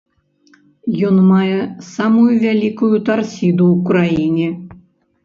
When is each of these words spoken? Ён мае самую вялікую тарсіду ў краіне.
Ён 1.09 1.19
мае 1.31 1.57
самую 1.95 2.25
вялікую 2.45 2.89
тарсіду 3.11 3.63
ў 3.73 3.75
краіне. 3.91 4.49